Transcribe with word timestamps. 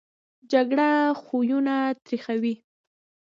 جګړه 0.51 0.89
خویونه 1.23 1.75
تریخوي 2.05 2.55